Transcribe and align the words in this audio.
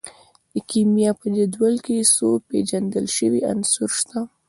د 0.53 0.55
کیمیا 0.71 1.11
په 1.19 1.25
جدول 1.35 1.75
کې 1.85 2.09
څو 2.15 2.27
پیژندل 2.49 3.05
شوي 3.17 3.41
عناصر 3.51 3.89
شته. 3.99 4.19